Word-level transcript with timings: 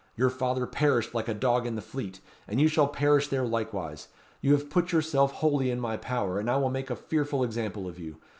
"Your 0.17 0.31
father 0.31 0.65
perished 0.65 1.13
like 1.13 1.27
a 1.27 1.33
dog 1.35 1.67
in 1.67 1.75
the 1.75 1.79
Fleet, 1.83 2.21
and 2.47 2.59
you 2.59 2.67
shall 2.67 2.87
perish 2.87 3.27
there 3.27 3.45
likewise. 3.45 4.07
You 4.41 4.53
have 4.53 4.67
put 4.67 4.91
yourself 4.91 5.31
wholly 5.31 5.69
in 5.69 5.79
my 5.79 5.95
power, 5.95 6.39
and 6.39 6.49
I 6.49 6.57
will 6.57 6.71
make 6.71 6.89
a 6.89 6.95
fearful 6.95 7.43
example 7.43 7.87
of 7.87 7.99
you. 7.99 8.17